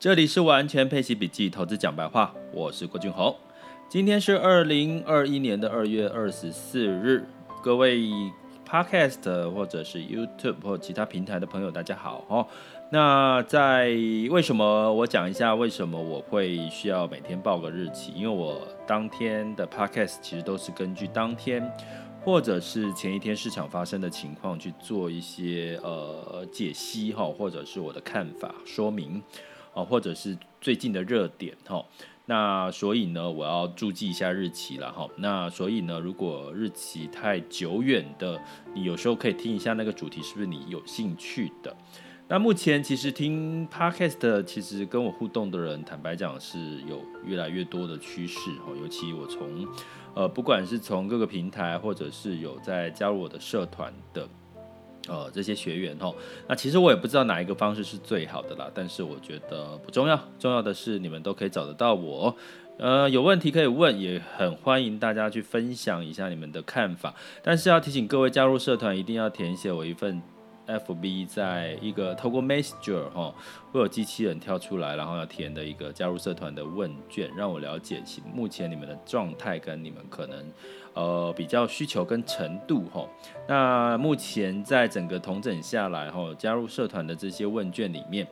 [0.00, 3.36] 这里是完全配息笔记投资讲白话，我是郭俊宏。
[3.86, 7.22] 今天是二零二一年的二月二十四日，
[7.62, 8.08] 各位
[8.66, 12.46] Podcast 或者是 YouTube 或其他平台的朋友，大家好哦。
[12.90, 13.88] 那在
[14.30, 18.10] 为什么我讲一下为什么我会需要每天报个日期？
[18.14, 21.70] 因为我当天的 Podcast 其实都是根据当天
[22.24, 29.22] 或者是前一天市场发生的情况去做一些呃解析哈，或者是我的看法说明。
[29.72, 31.84] 哦，或者是最近的热点哈，
[32.26, 35.08] 那所以呢，我要注记一下日期了哈。
[35.16, 38.40] 那所以呢，如果日期太久远的，
[38.74, 41.76] 你有时候可以听一下那个主题，是不是你有兴趣的？
[42.28, 48.72] 那目前其实听 Podcast 其实跟我互动的人，坦白讲是有越来越多的趋势哈。
[48.80, 49.66] 尤其我从
[50.14, 54.28] 呃，不管是从各个平台，或者是有在加入我的社团的。
[55.08, 56.14] 呃，这些学员哦，
[56.46, 62.36] 那其实我也不知道哪一个方式是最好的啦，但是我觉得不重要，重要的是你们都可以找得到我，
[62.78, 70.22] 呃，有问题可以问，也很欢迎大家去分享一下你们的看法，但是要提醒各位加入社团一定要填写我一份。
[70.78, 73.34] FB 在一个透过 Messenger 哈，
[73.72, 80.44] 会有机器人跳出来，然后要填的一个加入社团的问卷，让我了解其目前你们的状态跟你们可能
[80.94, 83.08] 呃比较需求跟程度哈。
[83.48, 88.26] 那目前在整个统整下来哈，加入社团的这些问卷里面，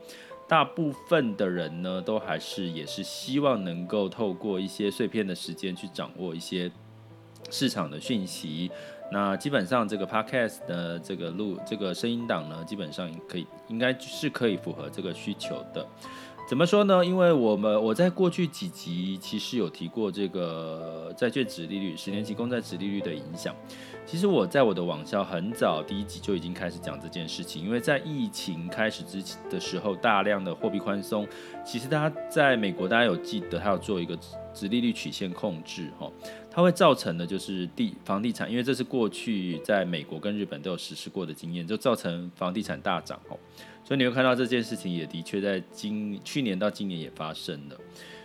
[0.47, 6.71] 大部分的人呢都还是也是希望能够透过一些碎片的时间去掌握一些
[7.49, 8.71] 市场的讯息。
[9.11, 15.85] 那基本上这个 podcast 的这个录这个声音档呢，基本上可以应该是可以符合这个需求的。
[16.49, 17.05] 怎么说呢？
[17.05, 23.55] 因为我们我在过去几集其实有提过这个债券殖利率、十年期公债殖利率的影响。
[24.03, 31.27] 其实我在我的网校很早第一集就已经开始讲这件事情，因为在疫情开始之前的时候，大量的货币宽松，
[31.63, 34.17] 其实大家在美国大家有记得，它要做一个
[34.51, 36.11] 殖利率曲线控制，哈。
[36.51, 43.37] 它会造成的就是地房地产，因为这是过去在美国跟日本都有实施过的经验，就造成房地产大涨哦。
[43.89, 47.75] 所以你会看到这件事情也的确在今去年到今年也发生了。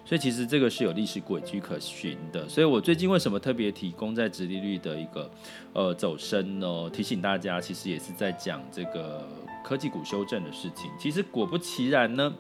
[0.04, 2.47] 所以其实这个是有历史轨迹可循的。
[2.47, 5.30] 所以我最近为什么特别提供在殖利率的一个
[5.72, 6.91] 呃走升呢？
[6.91, 9.26] 提醒大家，其实也是在讲这个
[9.64, 10.91] 科技股修正的事情。
[11.00, 12.34] 其实果不其然呢。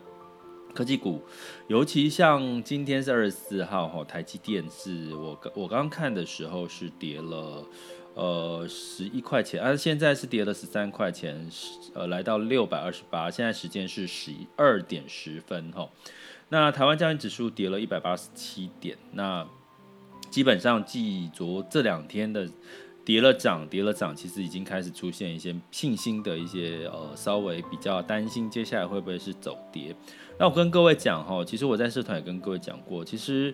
[0.74, 1.22] 科技股，
[1.68, 7.64] 尤其像今天是二十四号哈，台积电是我刚我刚看的时候是跌了
[8.14, 11.48] 呃十一块钱，而、啊、现在是跌了十三块钱，
[11.94, 15.88] 呃来到六百二十八，现在时间是十二点十分哈。
[16.48, 19.46] 那台湾加权指数跌了一百八十七点，那
[20.30, 22.48] 基本上继昨这两天的。
[23.06, 29.94] 跌了涨，跌了涨，其实已经开始出现一些信心的一些呃，稍微比较担心接下来会不会是走跌。
[30.38, 33.52] 那我跟各位讲哈，其实我在社团也跟各位讲过，其实，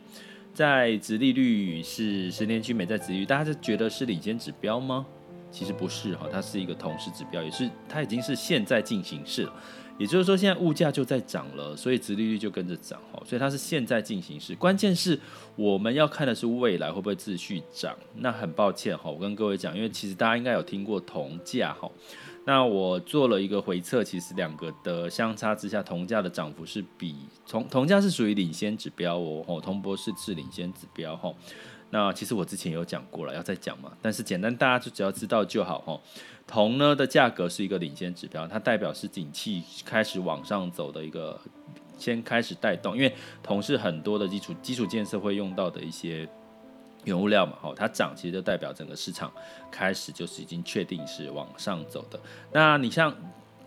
[0.53, 5.07] 在殖利率是十年期美债殖利率，大家是觉得是领先指标吗？
[5.51, 9.53] 其实不是哈，它是一个同时指标，也是它已经是现在进行式了。
[9.99, 14.55] 也就是说，现在物价就在涨了，所以殖利率就跟着涨哈，所以它是现在进行式。
[14.55, 15.19] 关键是
[15.57, 17.95] 我们要看的是未来会不会继续涨。
[18.15, 21.91] 那很抱歉哈，我跟各位讲，因为其实大家应该有听过铜价哈。
[22.47, 27.15] 那我做了一个回测，其实两个的相差之下，铜价的涨幅是比
[27.47, 31.37] 铜铜价是属于领先指标哦，吼，铜箔是是领先指标吼。
[31.91, 36.01] 那其实我之前有讲过了，要再讲嘛，但是简单大家就只要知道就好吼。
[36.47, 41.39] 铜呢的价格是一个领先指标，它代表是景气开始往上走的一个
[41.99, 43.13] 先开始带动，因为
[43.43, 46.29] 铜是很多的基础基础建设会用到的一些
[47.05, 49.33] 原物料嘛，好，它涨其实就代表整个市场
[49.71, 52.21] 开始就是已经确定是往上走的。
[52.53, 53.15] 那你像。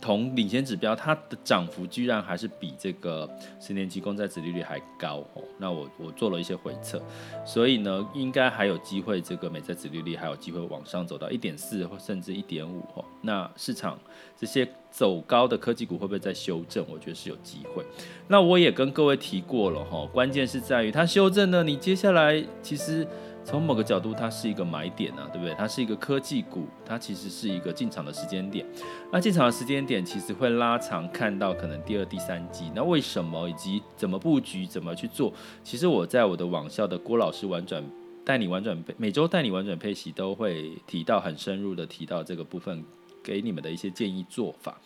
[0.03, 5.41] 同领先指标，它的涨幅居然还是比这个十年期公债殖利率还高哦。
[5.57, 7.01] 那我我做了一些回测，
[7.45, 13.05] 所以呢，应该还有机会，这个美债殖利率还有机会往上走到一点四或甚至一点五哦。
[13.21, 13.97] 那市场
[14.37, 16.85] 这些走高的科技股会不会再修正？
[16.89, 17.81] 我觉得是有机会。
[18.27, 23.07] 那我也跟各位提过了哈，关键是在于它修正呢，你接下来其实。
[23.45, 25.53] 从某个角度，它是一个买点啊，对不对？
[25.55, 28.65] 它是一个科技股，它其实是一个进场的时间点。
[29.11, 32.71] 那进场的时间点其实会拉长，看到可能第二、第三季。
[32.73, 35.31] 那为什么以及怎么布局、怎么去做？
[35.63, 37.83] 其实我在我的网校的郭老师玩转
[38.25, 42.83] 带你玩转每周带你玩转配息都会提到很深入的提到这个部分，
[43.23, 44.79] 给你们的一些建议做法。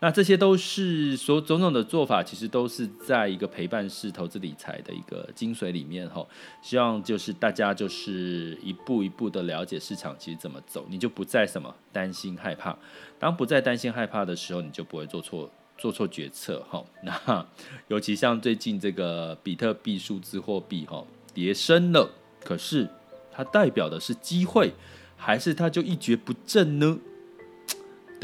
[0.00, 6.26] 那这些都是所种种的做法，其实都是在一个陪伴式投资理财的一个精髓里面哈。
[6.60, 12.76] 希望就是大家就是一步一步的了解市场其实怎么走，你就不再什么担心害怕。
[13.18, 16.84] 当不再担心害怕的时候，你就不会做错做错决策哈。
[17.02, 17.46] 那
[17.88, 22.10] 尤其像最近这个比特币数字货币哈跌深了，
[22.44, 22.86] 可是
[23.32, 24.74] 它代表的是机会，
[25.16, 26.98] 还是它就一蹶不振呢？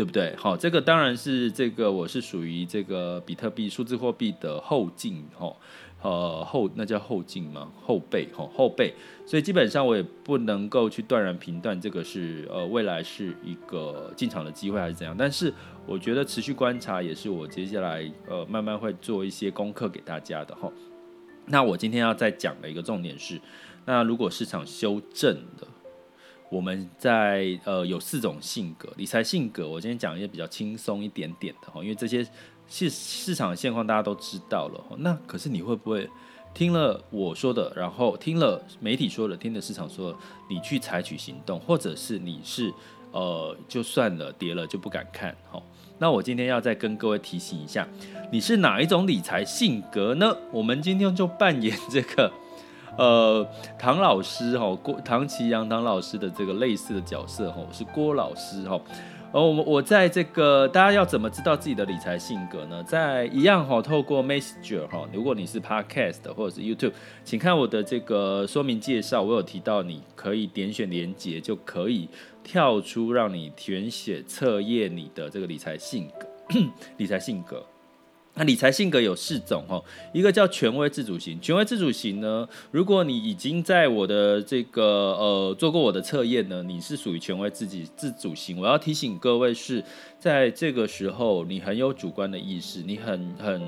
[0.01, 0.35] 对不对？
[0.35, 5.55] 好，这个当然是这个我是属于这个比特币数字货币的后进哈。
[6.01, 7.71] 呃，后那叫后进吗？
[7.85, 8.95] 后备吼，后备，
[9.27, 15.15] 所以基本上我也不能够去断然评断这个是呃未来是一个进场的机会还是怎样。
[15.15, 15.53] 但是
[15.85, 20.73] 我觉得持续观察也是我接下来呃慢慢会做一些功课给大家的哈。
[21.45, 23.39] 那我今天要再讲的一个重点是，
[23.85, 25.69] 那如果市场修正的，
[26.51, 32.27] 我们在呃有四种性格理财性格，我今天讲一些比较轻松一点点的哈，因为这些。
[32.73, 36.09] 市市场现况大家都知道了，那可是你会不会
[36.55, 40.19] 听了我说的，然后听了媒体说的，听了市场说的，
[40.49, 42.73] 你去采取行动，或者是你是
[43.11, 45.37] 呃就算了跌了就不敢看？
[45.51, 45.61] 好，
[45.99, 47.89] 那我今天要再跟各位提醒一下，
[48.31, 50.33] 你是哪一种理财性格呢？
[50.53, 52.33] 我们今天就扮演这个
[53.01, 53.47] 呃
[53.79, 58.79] 唐老师哈郭唐奇阳唐老师的这个类似的角色哈，是郭老师哈。
[59.33, 62.83] 而我们我在这个大家要怎么知道自己的理财性格呢？
[62.83, 66.93] 在一样哈，透过 Messenger 哈，如果你是 Podcast 或者是 YouTube，
[67.25, 72.09] 请看我的这个说明介绍，我有提到你可以点选连结，就可以
[72.43, 76.59] 跳出让你填写测验你的这个理财性格，
[76.99, 77.65] 理财性格。
[78.35, 81.39] 那理财性格有四种哦，一个叫权威自主型。
[81.41, 84.83] 权威自主型呢，如果你已经在我的这个
[85.19, 88.59] 呃做过我的测验呢，你是属于权威自己自主型。
[88.59, 89.85] 我要提醒各位是
[90.19, 93.61] 在这个时候，你很有主观的意识，你很很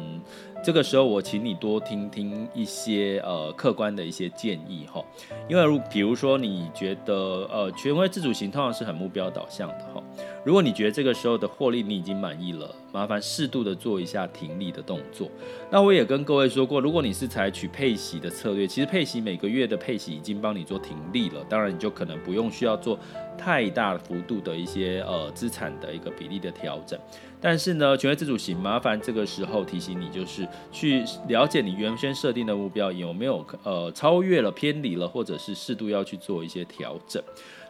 [0.63, 5.05] 这个时候，我请你多听听一些呃客观的一些建议哈，
[5.49, 7.15] 因为如比如说你觉得
[7.51, 10.01] 呃权威自主型通常是很目标导向的哈。
[10.45, 15.29] 如果你觉得这个时候的获利你已经满意了，麻烦适度的做一下停利的动作。
[15.69, 22.97] 那我也跟各位说过，如果你是采取配息的策略，其实配息每个月的配息已经帮你做停利了，当然你就可能不用需要做
[23.37, 26.97] 太大幅度的一些呃资产的一个比例的调整。
[27.43, 37.21] 但是呢，权威自主型，麻烦这个时候提醒你，就是去了解你原先设定的目标有没有呃超越了、偏离了，或者是适度要去做一些调整。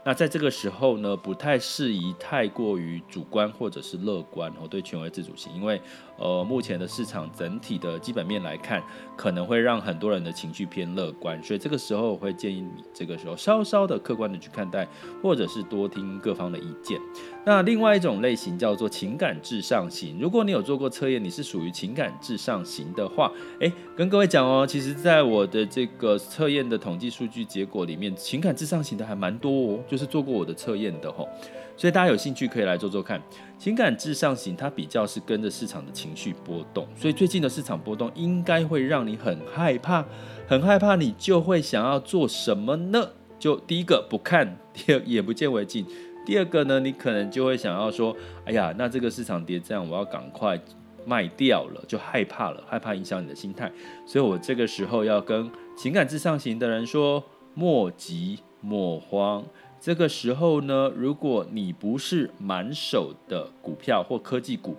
[0.05, 5.81] 那在这个时候呢，不太适宜太过于主观或者是乐观哦，对权威自主型，因为
[6.23, 8.81] 呃目前的市场整体的基本面来看，
[9.17, 14.87] 可能会让很多人的情绪偏乐观，所以这个时候我会建议你这个时候稍稍的客观的去看待，
[15.21, 17.01] 或者是多听各方的意见。
[17.45, 29.81] 那另外一种类型叫做情感至上型，如果你有做过测验，你是属于情感至上型的话，诶，跟各位讲哦，其实在我的这个测验的统计数据结果里面，情感至上型的还蛮多哦。
[29.89, 31.29] 就是做过我的测验的吼，
[31.77, 33.21] 所以大家有兴趣可以来做做看。
[33.59, 40.05] 情感至上型，它比较是跟着市场的情绪波动，所以最近的市场波动应该会让你很害怕，
[40.49, 43.11] 很害怕，你就会想要做什么呢？
[43.39, 45.87] 就第一个不看， 第二眼不见为净。
[46.25, 50.61] 第二个呢，你可能就会想要说，哎呀，那这个市场跌这样，我要赶快
[51.05, 53.71] 卖掉了，就害怕了，害怕影响你的心态。
[54.07, 57.23] 所以我这个时候要跟情感至上型的人说，
[57.55, 59.45] 莫急莫慌。
[59.83, 64.77] 这个时候呢，如果你不是满手的股票或科技股，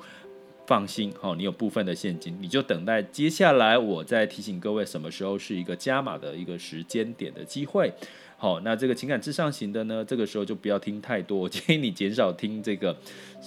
[0.65, 7.91] 放心，好，你有部分的现金，你就等待接下来我再提醒各位什么时候是一个加码的一个时间点的机会。
[8.37, 12.95] 好，那这个情感至上型的呢，这个时候就不要听太多，我 建议你减少听这个，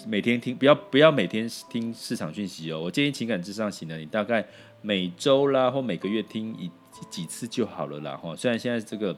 [0.06, 2.82] 每天听，不要不要每天听市场讯息哦。
[2.82, 4.46] 我建议情感至上型的，你大概
[4.82, 6.70] 每周啦或每个月听一
[7.08, 8.14] 几次就好了啦。
[8.14, 9.16] 哈，虽然现在这个。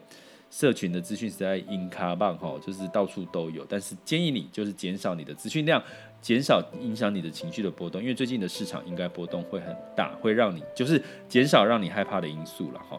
[0.50, 5.82] 社群的资讯实在硬卡棒哈，就是到处都有，但是建议你就是减少你的资讯量，
[6.20, 12.98] 减少影响你的情绪的波动，因为最近的市场应该波动会很大，会让你就是减少让你害怕的因素了哈。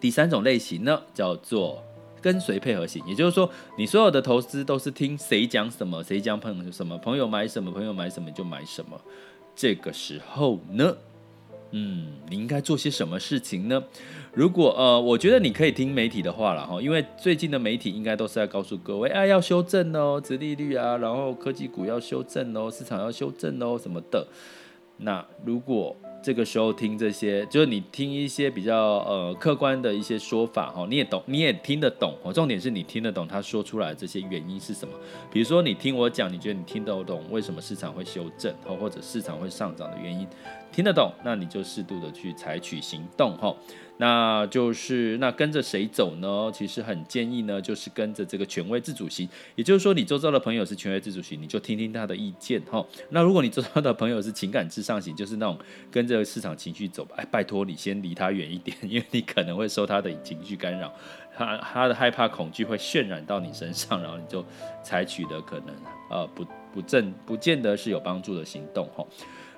[0.00, 1.82] 第三种类型呢，叫做
[2.20, 9.00] 跟随配合型，也就是说，你所有的投资都是听谁讲什么，谁讲朋友什么，朋友买什么，朋友买什么就买什么。
[9.54, 10.96] 这个时候呢，
[11.76, 13.82] 嗯，你应该做些什么事情呢？
[14.32, 24.24] 如果呃，我觉得你可以听媒体的话了哈，因为最近的媒体应该都是在告诉各位，哎，要修正哦，殖利率啊，然后科技股要修正哦，市场要修正哦，什么的。
[24.98, 32.32] 那如果这个时候听这些，就是你听一些比较呃客观的一些说法哈，你也懂，你也听得懂哦。
[32.32, 34.94] 重点是你听得懂他说出来这些原因是什么？
[35.30, 40.26] 比如说你听我讲，你觉得你听得懂为什么市场会修正，或者市场会上涨的原因。
[40.72, 43.54] 听得懂，那你就适度的去采取行动哈。
[43.96, 46.50] 那就是那跟着谁走呢？
[46.52, 52.84] 其实很建议呢，就是跟着这个权威自主型，也就是说，你周遭的朋友是权威自主型，你就听听他的意见哈。
[53.10, 55.56] 那如果你周遭的朋友是情感至上型，就是那种
[55.92, 60.92] 跟着市场情绪走，哎，拜托你先离他远一点，因为你可能会受他的情绪干扰，
[61.36, 64.44] 他他的害怕恐惧会渲染到你身上，然后你就
[64.82, 65.68] 采取的可能
[66.10, 69.06] 呃不不正不见得是有帮助的行动哈。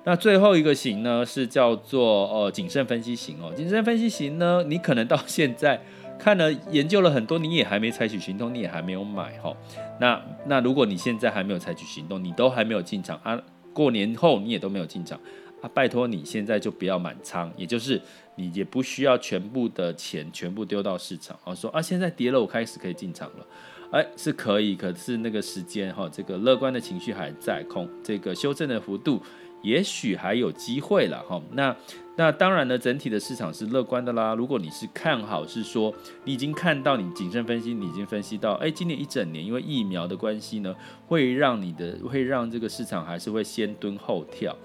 [0.07, 3.51] 那最后一个型呢，是叫做呃谨慎分析型哦。
[3.53, 5.77] 谨慎分析型呢，你可能到现在
[6.17, 9.53] 看了研究了很多，你也还没采取行动，你也还没有买哈。
[9.99, 13.37] 那那如果你现在还没有采取行动，你都还没有进场啊，
[13.73, 15.19] 过年后你也都没有进场
[15.61, 18.01] 啊，拜托你现在就不要满仓，也就是
[18.35, 23.45] 你也不需要全部的钱全部丢到市场啊，说啊现在跌了，我开始可以进场了，
[23.91, 29.21] 哎是可以，可是那个时间哈，这个乐观的情绪还在，空这个修正的幅度。
[29.61, 31.75] 也许还有机会了哈，那
[32.15, 34.33] 那当然呢，整体的市场是乐观的啦。
[34.33, 40.75] 如果你是看好，是说你已经看到你谨慎分析，你已经分析到，哎，今年一整年因为疫苗的关系呢，
[41.07, 44.55] 会让你的会让这个市场还是会先蹲后跳，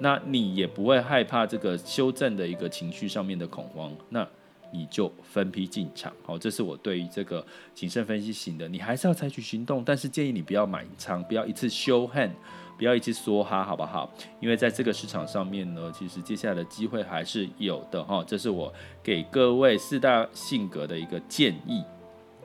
[0.00, 4.26] 那你也不会害怕这个修正的一个情绪上面的恐慌，那
[4.72, 6.12] 你就分批进场。
[6.22, 12.32] 好，这是我对于这个谨慎分析型的，你还是要采取行动，但是建议你不要买仓，不要一次 show hand。
[12.78, 14.10] 不要一次梭哈，好不好？
[14.40, 18.24] 因为在这个市场上面呢，其实接下来的机会还是有的哈。
[18.26, 18.72] 这是我
[19.02, 21.84] 给各位四大性格的一个建议。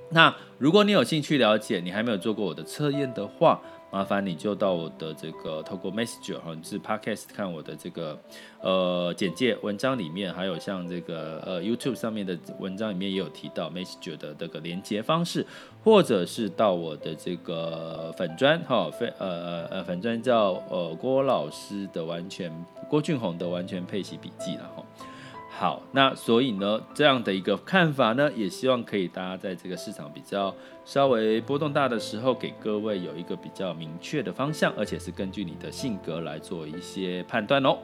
[0.10, 3.62] 那如果你有兴趣了解，你还没有做过我的测验的话，
[3.96, 8.20] 麻烦你就到我的这个透过 Messenger 哈，你是 Podcast 看我的这个
[8.60, 15.48] 呃简介文章里面，还有像这个呃 YouTube 上面的文章里面也有提到 Messenger 的这个连接方式，
[15.82, 22.52] 或者是到我的这个粉砖哈，粉呃呃粉砖叫呃郭老师的完全
[22.90, 24.84] 郭俊宏的完全配息笔记了哈。
[25.58, 30.54] 好，那所以呢，这样的一个看法呢，也希望可以大家在这个市场比较
[30.86, 37.80] 稍微波动大的时候，给各位有一个比较明确的方向，而且是根据你的性格来做一些判断哦。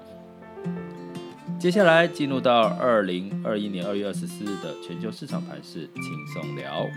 [1.60, 6.04] 接下来进入到二零二一年二月二十四日的全球市场盘势轻
[6.34, 6.88] 松聊。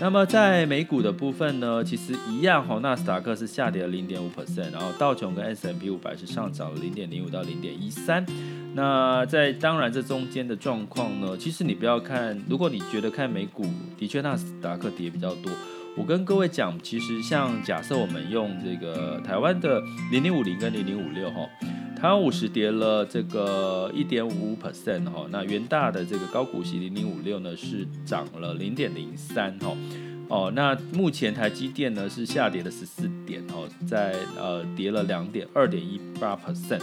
[0.00, 8.24] 那么在美股的部分呢，其实一样哈，纳斯达克是下跌了零点五 percent，然后道琼跟 S M P 五百是上涨了零点零五到零点一三。
[8.74, 13.66] 那在当然这中间的状况呢，其实你不要看，如果你觉得看美股
[13.98, 15.50] 的确纳斯达克跌比较多，
[15.96, 21.40] 我跟各位讲，其实像假设我们用这个台湾的零零五零跟零零五六哈。
[22.00, 29.76] 台湾五十跌了这个一点五五 percent 哈，那元大的这个高股息零零五六呢是涨了零点零三哈，
[30.28, 36.80] 哦，那目前台积电呢是下跌了十四点哦，在呃跌了两点二点一八 percent，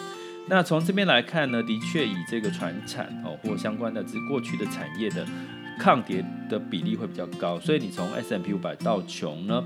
[0.50, 5.26] 那从这边来看呢，的确以这个传产哦或相关的这过去的产业的
[5.80, 9.64] 抗跌的比例会比较高，所以你从 S&P 五百到穷呢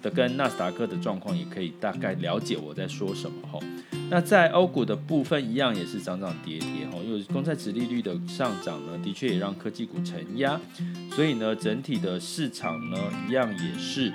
[0.00, 3.58] 的跟纳斯达克的状况也可以大概了解我在说什么哈。
[4.08, 10.60] 那在欧股的部分一样也是涨涨跌跌哈，因为公债殖利率的上涨呢，的确也让科技股承压，
[11.10, 12.98] 所以呢，整体的市场呢
[13.28, 14.12] 一样也是，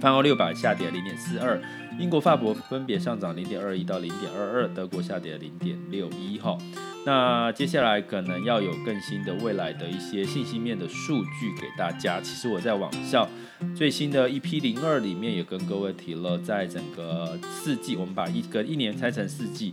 [0.00, 1.60] 泛欧六百下跌零点四二，
[2.00, 6.58] 英国、法国分别上涨零点二一到零点二二，德国下跌零点六一哈。
[7.06, 12.20] 那接下来可能要有更新的未来的一些信息面的数据给大家。
[12.20, 13.28] 其实我在网上
[13.76, 19.72] 最新的一批零二里面也跟各位提了，在整个四季，我们把一个一年拆成四季。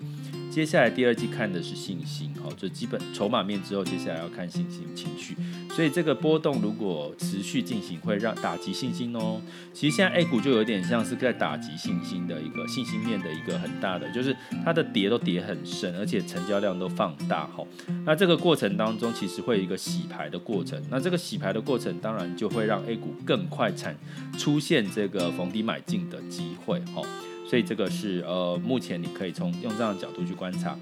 [0.53, 5.35] 接下来第二季看的是信心，哦，就基本筹码面之后，接下来要看信心情绪。
[5.71, 9.41] 所以这个波动如果持续进行，会让打击信心哦。
[9.73, 17.65] 其实现在 A 股就有点像是在打击信心的一个信心面的一个很大的，就是它的跌都跌很深，而且成交量都放大，哈。
[18.05, 20.79] 那这个过程当中，其实会有一个洗牌的过程。
[20.91, 23.97] 那这个洗牌的过程，当然就会让 A 股更快产
[24.37, 27.01] 出现这个逢低买进的机会，哈。
[27.49, 30.77] 所以这个是呃，目前你可以从用这样的角度去观察。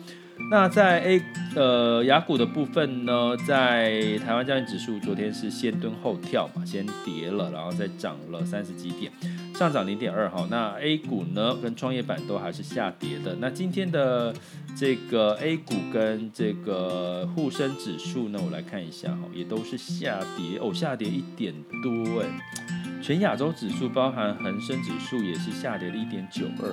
[0.49, 1.21] 那在 A
[1.55, 9.11] 呃雅股的部分呢，在台湾加权指数昨天是先蹲后跳嘛，先跌了，然后再涨了三十几点，
[9.53, 10.47] 上涨零点二哈。
[10.49, 13.35] 那 A 股呢跟创业板都还是下跌的。
[13.39, 14.33] 那今天的
[14.75, 21.53] 这个 A 股跟这个沪深指数呢，我来看一下哈，也都是下跌哦，下跌一点
[21.83, 22.80] 多哎。
[23.01, 26.69] 全亚洲指数包含恒生指数也是下跌了一点九二，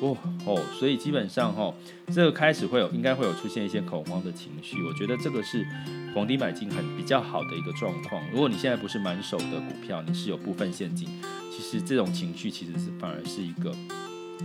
[0.00, 1.72] 哦哦，所以基本上哈，
[2.12, 5.64] 这个开始会有应该会有出现一些恐慌的情绪，我觉得这个是
[6.12, 8.20] 逢低买进很比较好的一个状况。
[8.32, 11.08] 如果你现在不是满手的股票，你是有部分现金，
[11.52, 13.72] 其实这种情绪其实是反而是一个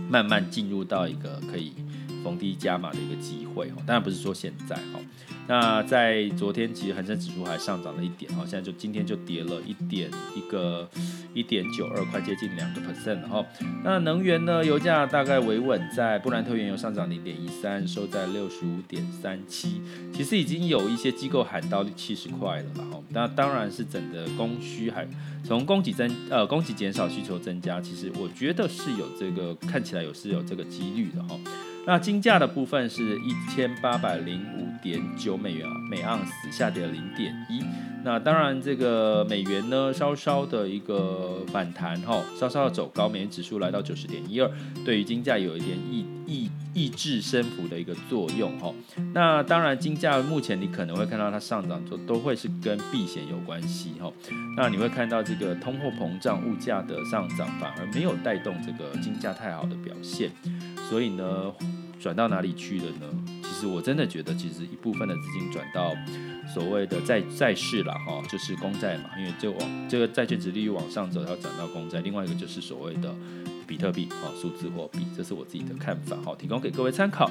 [0.08, 1.72] 慢慢进入到一个可以
[2.24, 3.74] 逢低加码的一个机会哦。
[3.86, 4.98] 当然不是说现在哈。
[5.46, 10.88] 那在昨天，其实恒生指数还上涨了一点哈，现在就今天就跌了一点，一个
[11.34, 13.44] 一点九二，快接近两个 percent 了哈。
[13.84, 19.82] 那能源呢，油价大概维稳在布兰特原油上涨零点一三，收在六十五点三七。
[20.14, 22.98] 其实已经有一些机构喊到七十块了哈。
[23.10, 25.06] 那当然是整个供需还
[25.44, 31.38] 从供给增呃供给减少，需求增加，其实我觉得是有这个看起来有是有这个几率的哈。
[31.86, 37.62] 那金价的部分是一千八百零五点九美元啊，每盎司下跌了零点一。
[38.02, 44.50] 那当然，这个美元呢，稍稍的一个反弹哈，稍稍的走高，美元指数来到九十点一二，
[44.84, 48.70] 对于金价有一点抑抑抑制升幅的一个作用哈。
[49.14, 54.12] 那当然，金价目前你可能会看到它上涨，就都会是跟避险有关系哈。
[54.54, 60.30] 那你会看到这个通货膨胀、物价的上涨，反而没有带动这个金价太好的表现。
[60.88, 61.52] 所以呢，
[62.00, 63.06] 转到哪里去了呢？
[63.42, 65.94] 其实我真的觉得，其实一部分的资金转到
[66.52, 72.00] 所谓的债债市了哈，就是公债嘛，因为就往这个债券殖利率往上走，要转到公债。
[72.00, 73.14] 另外一个就是所谓的
[73.66, 77.30] 比特币哈，数字货币，这是我自己的看法哈，提供给各位参考。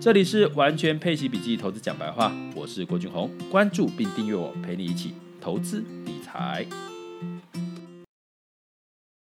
[0.00, 6.64] 这里是完全配息笔记投资讲白话，我是郭俊宏，关注并订阅我，陪你一起投资理财。